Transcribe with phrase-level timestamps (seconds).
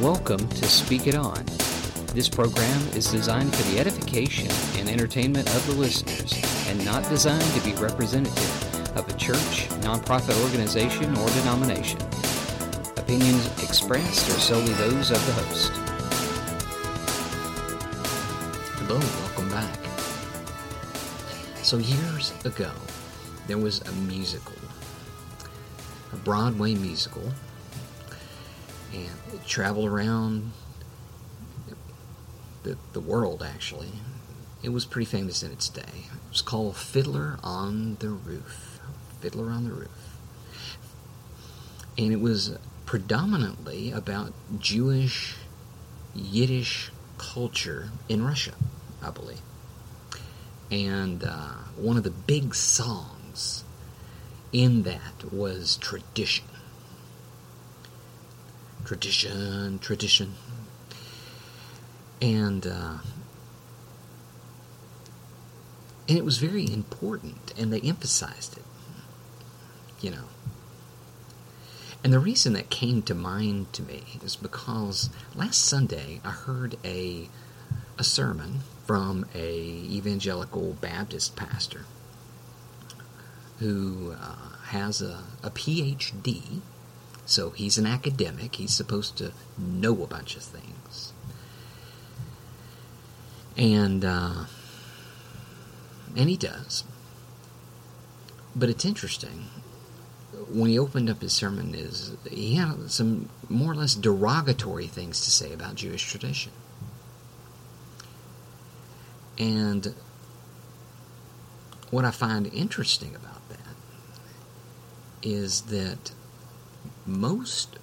[0.00, 1.44] Welcome to Speak It On.
[2.14, 6.32] This program is designed for the edification and entertainment of the listeners
[6.68, 12.00] and not designed to be representative of a church, nonprofit organization, or denomination.
[12.96, 15.70] Opinions expressed are solely those of the host.
[18.78, 19.78] Hello, welcome back.
[21.62, 22.70] So, years ago,
[23.48, 24.56] there was a musical,
[26.14, 27.30] a Broadway musical,
[28.92, 30.52] and it traveled around
[32.62, 33.92] the, the world, actually.
[34.62, 35.82] It was pretty famous in its day.
[35.82, 38.80] It was called Fiddler on the Roof.
[39.20, 40.16] Fiddler on the Roof.
[41.96, 45.36] And it was predominantly about Jewish,
[46.14, 48.54] Yiddish culture in Russia,
[49.02, 49.40] I believe.
[50.70, 53.64] And uh, one of the big songs
[54.52, 56.44] in that was Tradition.
[58.84, 60.34] Tradition, tradition.
[62.20, 62.98] And, uh,
[66.08, 68.64] and it was very important, and they emphasized it,
[70.00, 70.24] you know.
[72.02, 76.76] And the reason that came to mind to me is because last Sunday I heard
[76.84, 77.28] a
[78.00, 81.84] a sermon from a evangelical Baptist pastor
[83.58, 86.60] who uh, has a, a PhD,
[87.30, 88.56] so he's an academic.
[88.56, 91.12] He's supposed to know a bunch of things,
[93.56, 94.46] and uh,
[96.16, 96.82] and he does.
[98.56, 99.44] But it's interesting
[100.52, 105.20] when he opened up his sermon is he had some more or less derogatory things
[105.20, 106.50] to say about Jewish tradition.
[109.38, 109.94] And
[111.92, 113.76] what I find interesting about that
[115.22, 116.10] is that
[117.06, 117.78] most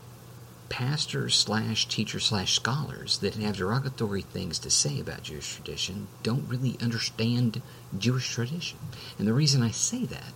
[0.69, 6.47] pastors slash teachers slash scholars that have derogatory things to say about Jewish tradition don't
[6.47, 7.61] really understand
[7.97, 8.77] Jewish tradition.
[9.17, 10.33] And the reason I say that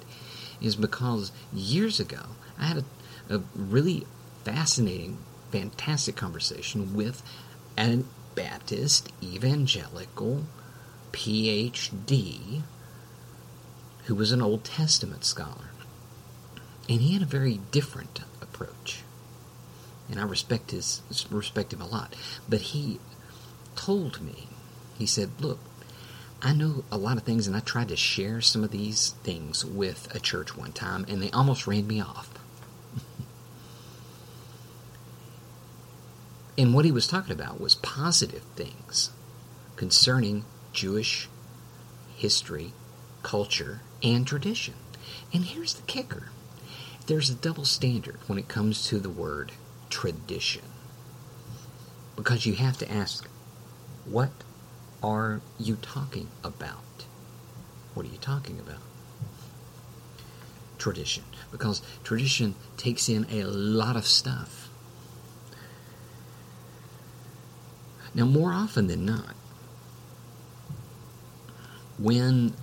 [0.62, 2.22] is because years ago
[2.58, 2.84] I had
[3.30, 4.06] a, a really
[4.44, 5.18] fascinating,
[5.52, 7.22] fantastic conversation with
[7.75, 8.06] an
[8.36, 10.46] Baptist evangelical
[11.12, 12.62] PhD
[14.06, 15.72] who was an Old Testament scholar.
[16.91, 19.03] And he had a very different approach.
[20.09, 22.13] And I respect his respect him a lot.
[22.50, 23.00] But he
[23.78, 24.50] told me,
[24.97, 25.59] he said, look,
[26.41, 29.63] I know a lot of things, and I tried to share some of these things
[29.63, 32.30] with a church one time, and they almost ran me off.
[36.57, 39.12] and what he was talking about was positive things
[39.78, 40.44] concerning
[40.74, 41.30] Jewish
[42.18, 42.74] history,
[43.24, 44.74] culture, and tradition.
[45.34, 46.31] And here's the kicker
[47.12, 49.52] there's a double standard when it comes to the word
[49.90, 50.62] tradition.
[52.16, 53.28] Because you have to ask,
[54.06, 54.32] what
[55.04, 57.04] are you talking about?
[57.94, 58.80] What are you talking about?
[60.78, 61.26] Tradition.
[61.52, 64.70] Because tradition takes in a lot of stuff.
[68.16, 69.36] Now, more often than not,
[72.00, 72.54] when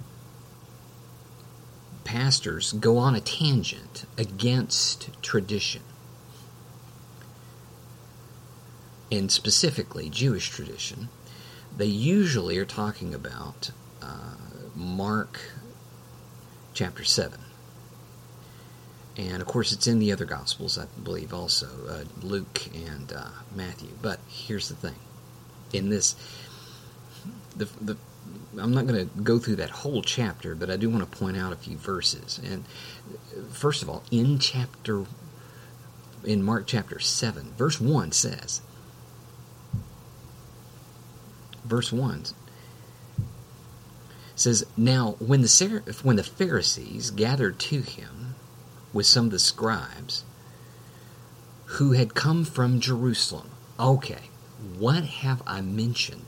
[2.08, 5.82] pastors go on a tangent against tradition,
[9.12, 11.10] and specifically Jewish tradition,
[11.76, 14.36] they usually are talking about uh,
[14.74, 15.38] Mark
[16.72, 17.38] chapter 7.
[19.18, 23.28] And of course, it's in the other Gospels, I believe, also uh, Luke and uh,
[23.54, 23.90] Matthew.
[24.00, 24.94] But here's the thing:
[25.74, 26.16] in this,
[27.54, 27.96] the the
[28.58, 31.36] I'm not going to go through that whole chapter, but I do want to point
[31.36, 32.40] out a few verses.
[32.44, 32.64] And
[33.50, 35.04] first of all, in chapter
[36.24, 38.60] in Mark chapter 7, verse 1 says,
[41.64, 42.24] verse 1
[44.34, 48.34] says, Now, when the, when the Pharisees gathered to him
[48.92, 50.24] with some of the scribes
[51.66, 54.30] who had come from Jerusalem, okay,
[54.78, 56.27] what have I mentioned?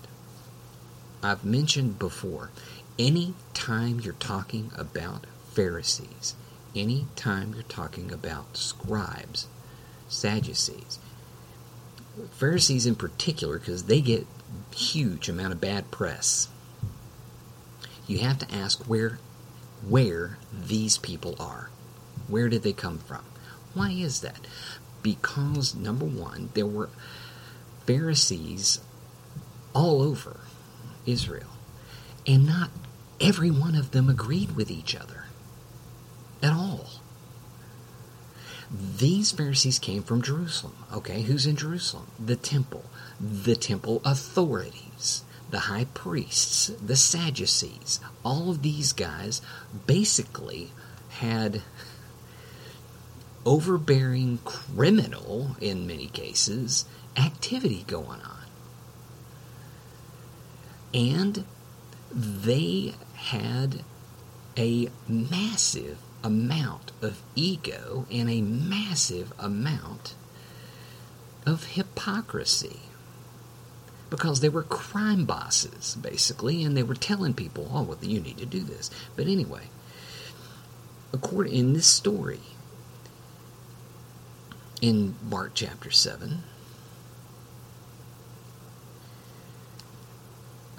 [1.23, 2.51] I've mentioned before,
[2.99, 6.35] any time you're talking about Pharisees,
[6.75, 9.47] any time you're talking about scribes,
[10.09, 10.99] Sadducees,
[12.33, 14.27] Pharisees in particular, because they get
[14.75, 16.49] huge amount of bad press.
[18.07, 19.19] You have to ask where
[19.87, 21.71] where these people are.
[22.29, 23.25] Where did they come from?
[23.73, 24.47] Why is that?
[25.03, 26.91] Because number 1, there were
[27.87, 28.81] Pharisees
[29.75, 30.41] all over
[31.11, 31.51] Israel.
[32.27, 32.71] And not
[33.21, 35.25] every one of them agreed with each other
[36.43, 36.87] at all.
[38.71, 40.77] These Pharisees came from Jerusalem.
[40.93, 42.07] Okay, who's in Jerusalem?
[42.25, 42.85] The temple,
[43.21, 47.99] the temple authorities, the high priests, the Sadducees.
[48.25, 49.43] All of these guys
[49.87, 50.71] basically
[51.09, 51.63] had
[53.45, 56.85] overbearing criminal, in many cases,
[57.17, 58.40] activity going on.
[60.93, 61.45] And
[62.13, 63.85] they had
[64.57, 70.15] a massive amount of ego and a massive amount
[71.47, 72.81] of hypocrisy.
[74.11, 78.39] Because they were crime bosses, basically, and they were telling people, oh, well, you need
[78.39, 78.91] to do this.
[79.15, 79.69] But anyway,
[81.13, 82.41] according in this story,
[84.81, 86.43] in Mark chapter 7,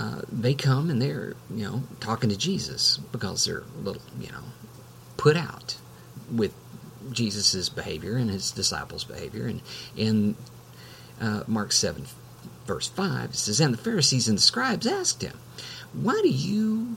[0.01, 4.31] uh, they come and they're, you know, talking to Jesus because they're a little, you
[4.31, 4.43] know,
[5.15, 5.77] put out
[6.31, 6.55] with
[7.11, 9.45] Jesus' behavior and his disciples' behavior.
[9.45, 9.61] And
[9.95, 10.35] in
[11.19, 12.05] uh, Mark 7,
[12.65, 15.37] verse 5, it says, And the Pharisees and the scribes asked him,
[15.93, 16.95] Why do you,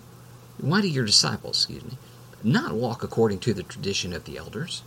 [0.58, 1.98] why do your disciples, excuse me,
[2.42, 4.82] not walk according to the tradition of the elders,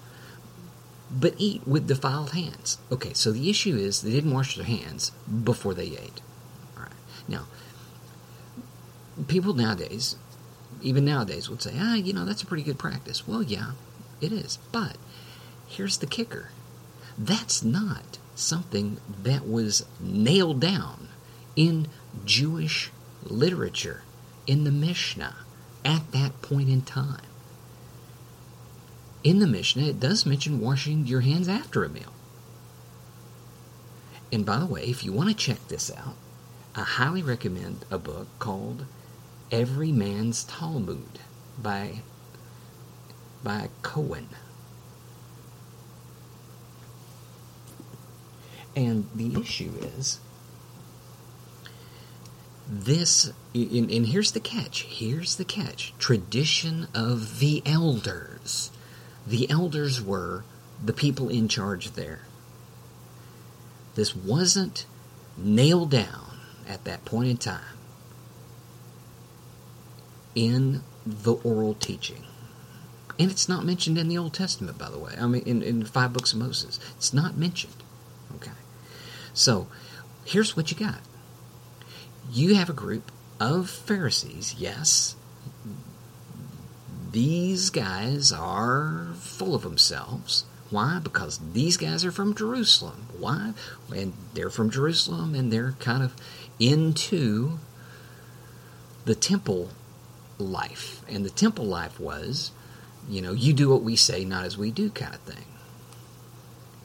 [1.12, 2.80] but eat with defiled hands?
[2.92, 5.12] Okay, so the issue is they didn't wash their hands
[5.44, 6.22] before they ate.
[6.76, 6.92] All right.
[7.28, 7.46] Now,
[9.28, 10.16] people nowadays,
[10.82, 13.28] even nowadays, would say, ah, you know, that's a pretty good practice.
[13.28, 13.72] Well, yeah,
[14.22, 14.58] it is.
[14.72, 14.98] But
[15.68, 16.50] here's the kicker
[17.18, 21.08] that's not something that was nailed down
[21.56, 21.88] in
[22.26, 22.92] Jewish
[23.24, 24.04] literature,
[24.46, 25.36] in the Mishnah,
[25.84, 27.22] at that point in time.
[29.24, 32.14] In the Mishnah, it does mention washing your hands after a meal.
[34.32, 36.16] And by the way, if you want to check this out,
[36.76, 38.86] I highly recommend a book called
[39.52, 41.20] Every Man's Talmud
[41.58, 42.02] by
[43.44, 44.28] by Cohen.
[48.76, 50.20] And the issue is
[52.70, 55.94] this and, and here's the catch here's the catch.
[55.98, 58.72] Tradition of the elders.
[59.26, 60.44] The elders were
[60.84, 62.22] the people in charge there.
[63.96, 64.86] This wasn't
[65.38, 67.77] nailed down at that point in time
[70.38, 72.24] in the oral teaching.
[73.18, 75.14] And it's not mentioned in the Old Testament, by the way.
[75.20, 76.80] I mean, in, in five books of Moses.
[76.96, 77.74] It's not mentioned.
[78.36, 78.52] Okay.
[79.34, 79.68] So,
[80.26, 81.00] here's what you got
[82.32, 85.16] you have a group of Pharisees, yes.
[87.12, 90.46] These guys are full of themselves.
[90.70, 91.00] Why?
[91.02, 93.08] Because these guys are from Jerusalem.
[93.18, 93.54] Why?
[93.96, 96.14] And they're from Jerusalem and they're kind of
[96.60, 97.58] into
[99.06, 99.70] the temple
[100.38, 101.02] life.
[101.08, 102.52] And the temple life was,
[103.10, 105.46] you know, you do what we say, not as we do kind of thing.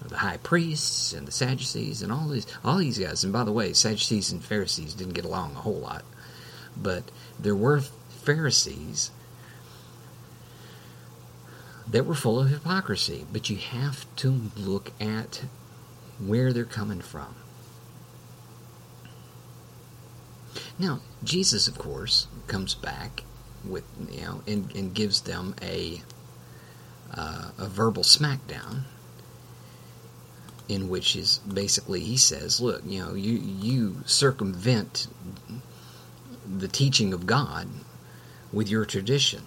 [0.07, 3.23] The high priests and the Sadducees and all these all these guys.
[3.23, 6.05] And by the way, Sadducees and Pharisees didn't get along a whole lot.
[6.77, 9.11] But there were Pharisees
[11.89, 13.27] that were full of hypocrisy.
[13.33, 15.45] But you have to look at
[16.19, 17.37] where they're coming from.
[20.79, 23.23] Now, Jesus, of course, comes back
[23.65, 26.03] with you know and, and gives them a
[27.15, 28.83] uh, a verbal smackdown
[30.69, 35.07] in which is basically he says look you know you you circumvent
[36.59, 37.69] the teaching of God
[38.53, 39.43] with your tradition.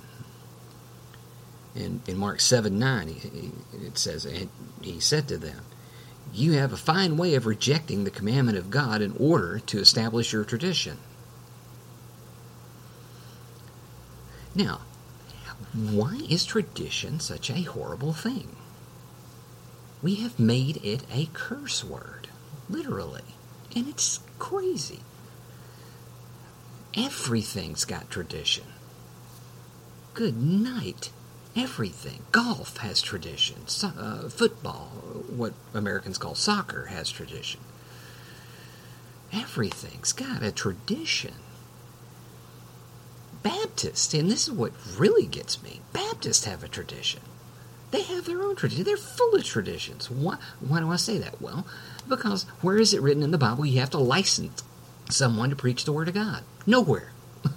[1.76, 3.52] In, in Mark 7 9 he,
[3.86, 4.50] it says and
[4.82, 5.66] he said to them
[6.34, 10.32] you have a fine way of rejecting the commandment of God in order to establish
[10.32, 10.98] your tradition
[14.56, 14.80] Now,
[15.74, 18.56] why is tradition such a horrible thing?
[20.02, 22.30] We have made it a curse word,
[22.70, 23.24] literally,
[23.76, 25.02] and it's crazy.
[26.96, 28.64] Everything's got tradition.
[30.14, 31.12] Good night.
[31.58, 32.22] Everything.
[32.32, 33.68] Golf has tradition.
[33.68, 34.88] So, uh, football,
[35.28, 37.60] what Americans call soccer, has tradition.
[39.34, 41.34] Everything's got a tradition.
[43.46, 47.22] Baptists, and this is what really gets me Baptists have a tradition.
[47.92, 48.86] They have their own tradition.
[48.86, 50.10] They're full of traditions.
[50.10, 51.40] Why, why do I say that?
[51.40, 51.68] Well,
[52.10, 54.64] because where is it written in the Bible you have to license
[55.12, 56.42] someone to preach the Word of God?
[56.66, 57.12] Nowhere.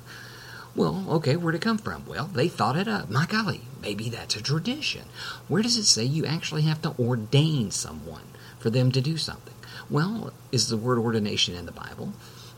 [0.76, 2.04] well, okay, where'd it come from?
[2.07, 3.09] Well, they thought it up.
[3.09, 5.04] My golly, maybe that's a tradition.
[5.49, 8.28] Where does it say you actually have to ordain someone
[8.59, 9.54] for them to do something?
[9.88, 12.12] Well, is the word ordination in the Bible?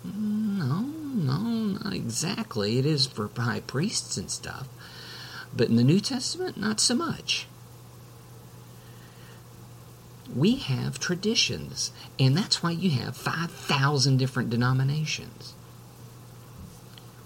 [0.05, 2.79] Mm, no, no, not exactly.
[2.79, 4.69] It is for high priests and stuff.
[5.55, 7.47] But in the New Testament, not so much.
[10.35, 15.55] we have traditions, and that's why you have 5,000 different denominations.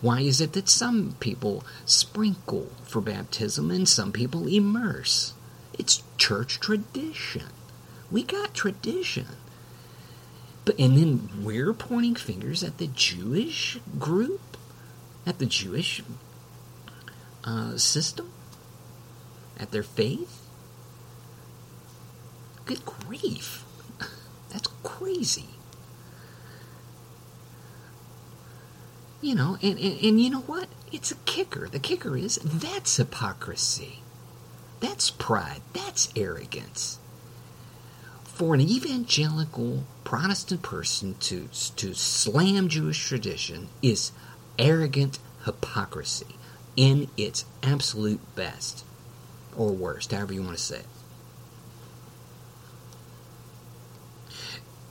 [0.00, 5.32] Why is it that some people sprinkle for baptism and some people immerse?
[5.78, 7.48] It's church tradition.
[8.10, 9.26] We got tradition.
[10.64, 14.56] But and then we're pointing fingers at the Jewish group,
[15.26, 16.02] at the Jewish
[17.44, 18.30] uh, system,
[19.58, 20.40] at their faith.
[22.64, 23.64] Good grief.
[24.50, 25.48] That's crazy.
[29.20, 30.68] You know, and, and, and you know what?
[30.92, 31.68] It's a kicker.
[31.68, 34.00] The kicker is that's hypocrisy.
[34.80, 35.62] That's pride.
[35.72, 36.98] That's arrogance.
[38.34, 44.10] For an evangelical Protestant person to, to slam Jewish tradition is
[44.58, 46.34] arrogant hypocrisy
[46.74, 48.84] in its absolute best
[49.56, 50.86] or worst, however you want to say it.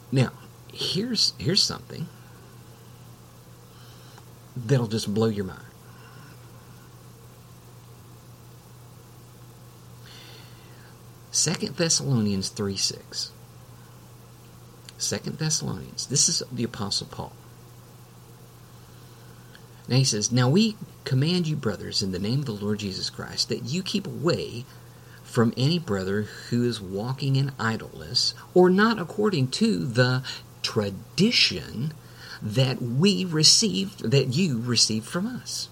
[0.09, 0.31] Now,
[0.71, 2.07] here's here's something
[4.55, 5.72] that'll just blow your mind.
[11.43, 13.31] Second Thessalonians 3 6.
[14.97, 16.07] Second Thessalonians.
[16.07, 17.33] This is the Apostle Paul.
[19.89, 23.09] Now he says, Now we command you, brothers, in the name of the Lord Jesus
[23.09, 24.63] Christ, that you keep away
[25.25, 30.23] from any brother who is walking in idleness or not according to the
[30.61, 31.93] tradition
[32.41, 35.67] that we received, that you received from us.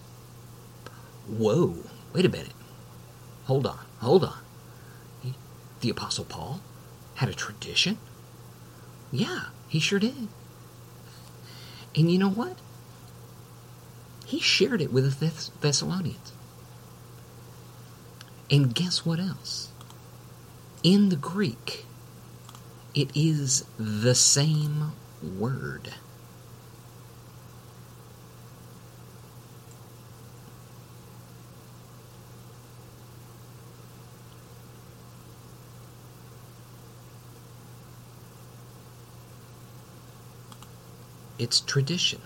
[1.30, 1.78] Whoa,
[2.12, 2.52] wait a minute.
[3.46, 4.41] Hold on, hold on.
[5.82, 6.62] The Apostle Paul
[7.16, 7.98] had a tradition?
[9.12, 10.28] Yeah, he sure did.
[11.96, 12.58] And you know what?
[14.26, 16.32] He shared it with the Thessalonians.
[18.50, 19.70] And guess what else?
[20.84, 21.86] In the Greek,
[22.94, 25.94] it is the same word.
[41.42, 42.22] It's tradition.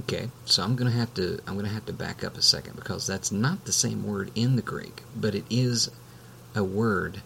[0.00, 3.06] Okay, so I'm gonna have to I'm gonna have to back up a second because
[3.06, 5.90] that's not the same word in the Greek, but it is
[6.54, 7.20] a word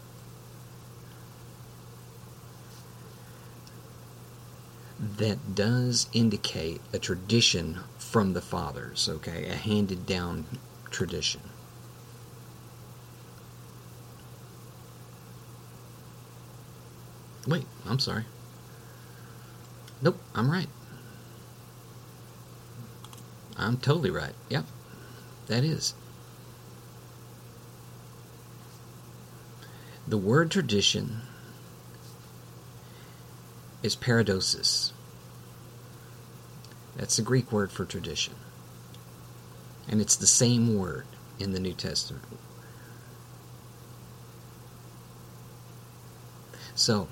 [4.98, 10.46] that does indicate a tradition from the fathers, okay, a handed down
[10.90, 11.51] tradition.
[17.46, 18.24] Wait, I'm sorry.
[20.00, 20.68] Nope, I'm right.
[23.56, 24.34] I'm totally right.
[24.48, 24.66] Yep,
[25.46, 25.94] that is.
[30.06, 31.20] The word tradition
[33.82, 34.92] is paradosis.
[36.96, 38.34] That's the Greek word for tradition.
[39.88, 41.06] And it's the same word
[41.38, 42.24] in the New Testament.
[46.74, 47.08] So,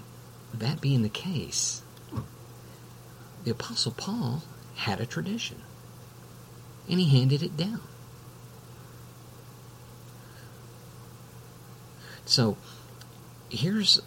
[0.55, 1.83] that being the case,
[3.45, 4.43] the Apostle Paul
[4.77, 5.63] had a tradition
[6.89, 7.81] and he handed it down.
[12.25, 12.57] So
[13.49, 14.01] here's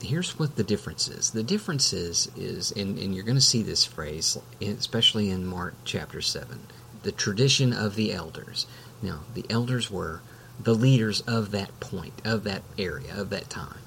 [0.00, 1.30] here's what the difference is.
[1.30, 5.74] The difference is is and, and you're going to see this phrase especially in Mark
[5.84, 6.60] chapter 7,
[7.02, 8.66] the tradition of the elders.
[9.02, 10.22] Now, the elders were
[10.58, 13.78] the leaders of that point, of that area, of that time.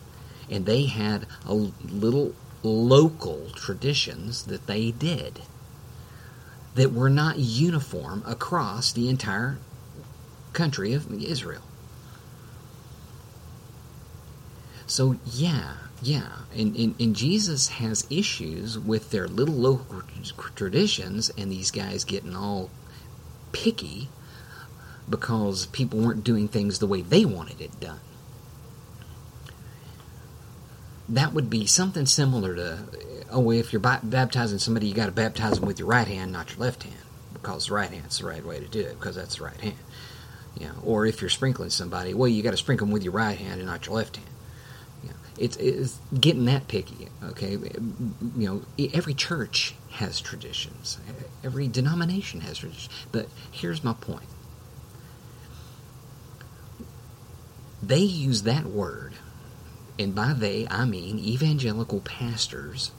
[0.50, 5.42] And they had a little local traditions that they did
[6.75, 9.58] that were not uniform across the entire
[10.54, 11.63] country of Israel.
[14.86, 20.01] So, yeah, yeah, and, and, and, Jesus has issues with their little local
[20.56, 22.70] traditions and these guys getting all
[23.51, 24.08] picky
[25.10, 28.00] because people weren't doing things the way they wanted it done.
[31.10, 32.80] That would be something similar to
[33.32, 36.52] oh, if you're baptizing somebody, you got to baptize them with your right hand, not
[36.52, 36.96] your left hand,
[37.34, 39.78] because the right hand's the right way to do it, because that's the right hand.
[40.60, 43.14] You know, or if you're sprinkling somebody, well, you got to sprinkle them with your
[43.14, 44.30] right hand and not your left hand.
[45.04, 47.10] You know, it's, it's getting that picky.
[47.24, 47.70] Okay, you
[48.36, 48.62] know,
[48.94, 50.98] every church has traditions,
[51.44, 52.90] every denomination has traditions.
[53.12, 54.26] But here's my point:
[57.84, 59.14] they use that word
[60.00, 62.92] and by they I mean evangelical pastors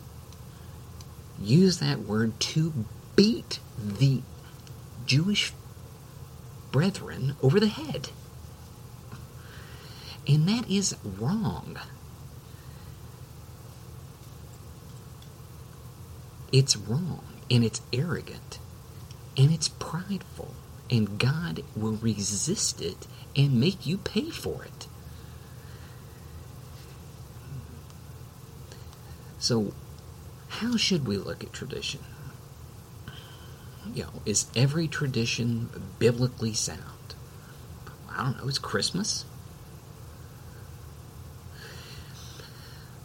[1.40, 2.72] use that word to
[3.14, 4.22] beat the
[5.06, 5.52] Jewish
[6.72, 8.10] brethren over the head.
[10.26, 11.78] And that is wrong.
[16.52, 18.58] It's wrong and it's arrogant
[19.36, 20.54] and it's prideful.
[20.90, 24.86] And God will resist it and make you pay for it.
[29.38, 29.72] So,
[30.48, 32.00] how should we look at tradition?
[33.94, 36.82] You know, is every tradition biblically sound?
[38.10, 39.24] I don't know, it's Christmas.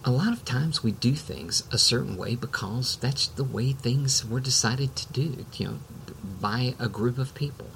[0.06, 4.26] A lot of times we do things a certain way because that's the way things
[4.26, 5.80] were decided to do, you know,
[6.42, 7.68] by a group of people.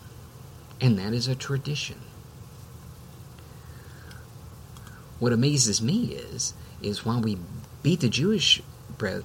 [0.82, 2.00] And that is a tradition.
[5.20, 7.38] What amazes me is is why we
[7.88, 8.62] beat the Jewish
[9.02, 9.22] uh,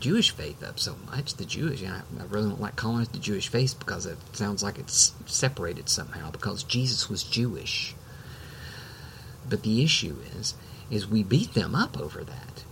[0.00, 1.34] Jewish faith up so much.
[1.34, 4.62] The Jewish, know, I really don't like calling it the Jewish faith because it sounds
[4.62, 6.30] like it's separated somehow.
[6.30, 7.94] Because Jesus was Jewish,
[9.46, 10.54] but the issue is,
[10.90, 12.64] is we beat them up over that.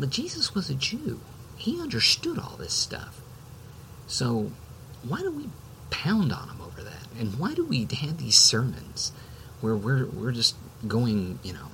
[0.00, 1.20] But Jesus was a Jew.
[1.56, 3.20] He understood all this stuff.
[4.08, 4.50] So
[5.06, 5.48] why do we
[5.90, 7.06] pound on him over that?
[7.20, 9.12] And why do we have these sermons
[9.60, 10.56] where we're we're just
[10.88, 11.68] going, you know,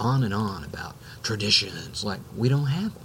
[0.00, 3.02] on and on about traditions like we don't have them.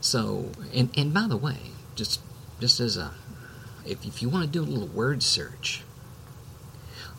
[0.00, 2.20] So, and and by the way, just
[2.60, 3.12] just as a
[3.84, 5.82] if if you want to do a little word search,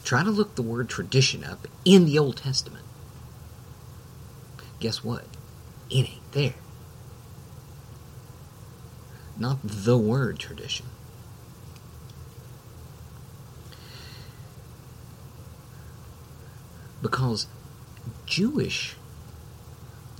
[0.03, 2.86] try to look the word tradition up in the Old Testament.
[4.79, 5.25] Guess what?
[5.89, 6.53] It ain't there.
[9.38, 10.86] Not the word tradition.
[17.01, 17.48] Because
[18.25, 18.96] Jewish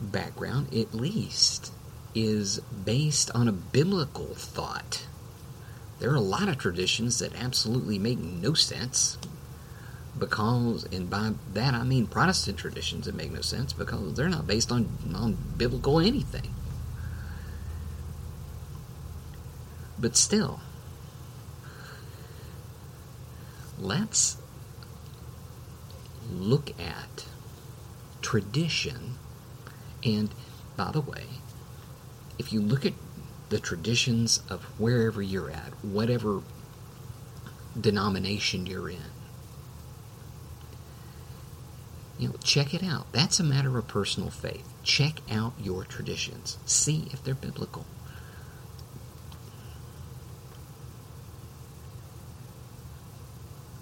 [0.02, 1.72] background, at least,
[2.16, 5.06] is based on a biblical thought.
[6.00, 9.18] There are a lot of traditions that absolutely make no sense
[10.18, 14.48] because, and by that I mean Protestant traditions that make no sense because they're not
[14.48, 16.54] based on, on biblical anything.
[19.98, 20.62] But still,
[23.78, 24.38] let's
[26.30, 27.26] look at
[28.22, 29.16] tradition.
[30.04, 30.30] And
[30.78, 31.26] by the way,
[32.38, 32.94] if you look at
[33.50, 36.42] the traditions of wherever you're at, whatever
[37.80, 39.12] denomination you're in,
[42.18, 43.12] you know, check it out.
[43.14, 44.68] That's a matter of personal faith.
[44.84, 46.58] Check out your traditions.
[46.66, 47.86] See if they're biblical.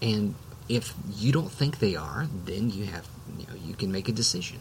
[0.02, 0.36] And
[0.70, 4.12] if you don't think they are, then you have you know you can make a
[4.12, 4.60] decision.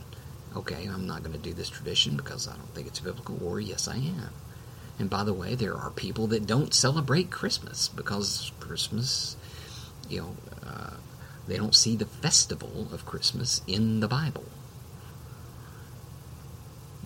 [0.56, 3.60] Okay, I'm not going to do this tradition because I don't think it's biblical, or
[3.60, 4.30] yes, I am.
[4.98, 9.36] And by the way, there are people that don't celebrate Christmas because Christmas,
[10.08, 10.94] you know, uh,
[11.46, 14.44] they don't see the festival of Christmas in the Bible.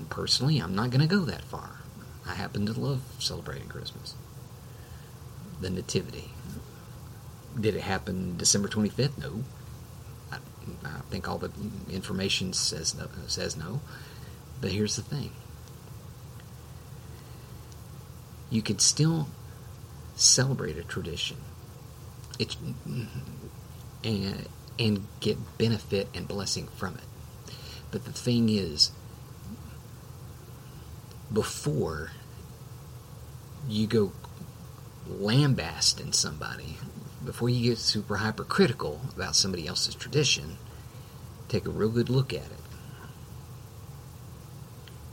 [0.08, 1.80] Personally, I'm not going to go that far.
[2.26, 4.14] I happen to love celebrating Christmas,
[5.60, 6.30] the Nativity.
[7.58, 9.18] Did it happen December 25th?
[9.18, 9.44] No.
[10.30, 10.38] I,
[10.84, 11.50] I think all the
[11.90, 13.80] information says no, says no.
[14.60, 15.32] But here's the thing.
[18.50, 19.28] You could still
[20.16, 21.38] celebrate a tradition.
[22.38, 22.56] It,
[24.04, 27.52] and and get benefit and blessing from it.
[27.90, 28.92] But the thing is,
[31.32, 32.12] before
[33.68, 34.12] you go
[35.06, 36.78] lambasting somebody
[37.24, 40.56] before you get super hypercritical about somebody else's tradition,
[41.48, 42.61] take a real good look at it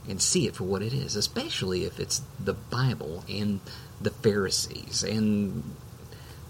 [0.08, 3.60] and see it for what it is, especially if it's the Bible and
[4.00, 5.64] the Pharisees and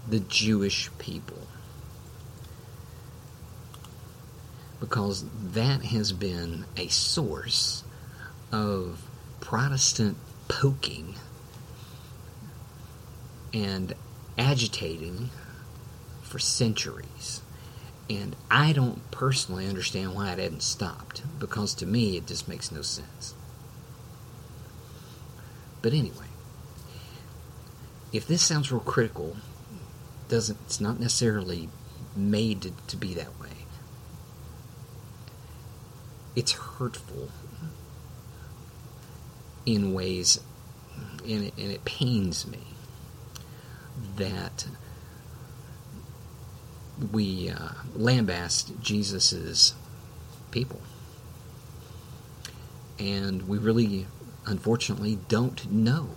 [0.08, 1.38] the Jewish people.
[4.78, 7.82] Because that has been a source
[8.52, 9.02] of
[9.40, 10.16] Protestant
[10.46, 11.16] poking
[13.52, 13.92] and
[14.36, 15.30] agitating
[16.28, 17.42] for centuries.
[18.10, 22.72] And I don't personally understand why it hadn't stopped, because to me it just makes
[22.72, 23.34] no sense.
[25.82, 26.26] But anyway,
[28.12, 29.36] if this sounds real critical,
[30.28, 31.68] doesn't it's not necessarily
[32.16, 33.48] made to, to be that way.
[36.34, 37.28] It's hurtful
[39.66, 40.40] in ways,
[41.26, 42.60] and it, and it pains me
[44.16, 44.66] that
[47.12, 49.74] we uh, lambast Jesus's
[50.50, 50.80] people,
[52.98, 54.06] and we really,
[54.46, 56.10] unfortunately, don't know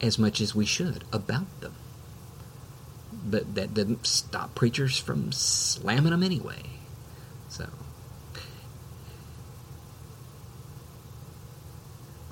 [0.00, 1.74] as much as we should about them
[3.24, 6.62] but that didn't stop preachers from slamming them anyway.
[7.48, 7.68] So,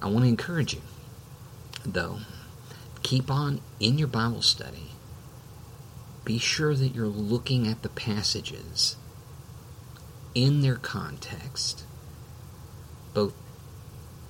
[0.01, 0.83] I want to encourage you,
[1.85, 2.18] though,
[3.03, 4.90] keep on in your Bible study.
[6.24, 8.96] Be sure that you're looking at the passages
[10.35, 11.85] in their context,
[13.12, 13.35] both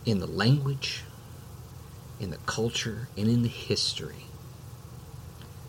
[0.04, 1.04] in the language,
[2.18, 4.26] in the culture, and in the history.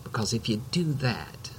[0.03, 1.51] Because if you do that,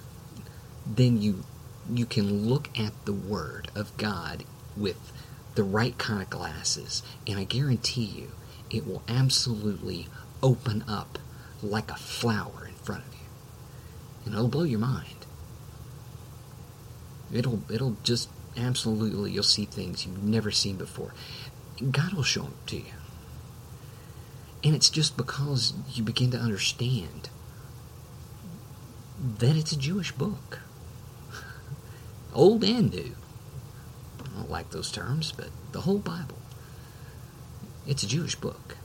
[0.86, 1.44] then you
[1.90, 4.44] you can look at the Word of God
[4.76, 5.12] with
[5.54, 8.32] the right kind of glasses, and I guarantee you,
[8.70, 10.08] it will absolutely
[10.42, 11.18] open up
[11.62, 13.23] like a flower in front of you,
[14.32, 15.26] it'll blow your mind.
[17.32, 21.12] It'll it'll just absolutely you'll see things you've never seen before.
[21.90, 22.92] God will show them to you.
[24.62, 27.28] And it's just because you begin to understand
[29.38, 30.60] that it's a Jewish book.
[32.34, 33.14] Old and new.
[34.20, 36.38] I don't like those terms, but the whole Bible.
[37.86, 38.78] It's a Jewish book.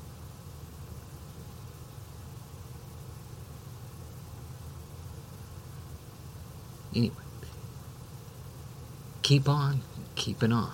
[6.96, 7.16] Anyway,
[9.22, 9.82] keep on
[10.20, 10.74] keeping on.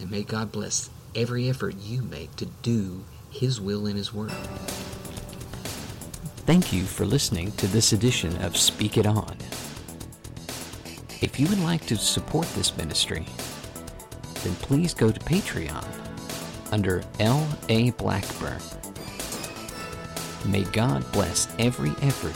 [0.00, 4.32] And may God bless every effort you make to do His will in His Word.
[6.46, 9.36] Thank you for listening to this edition of Speak It On.
[11.20, 13.26] If you would like to support this ministry,
[14.42, 15.84] then please go to Patreon
[16.72, 17.90] under L.A.
[17.92, 18.60] Blackburn.
[20.46, 22.34] May God bless every effort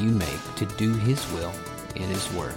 [0.00, 1.52] you make to do His will
[1.96, 2.54] in His Word.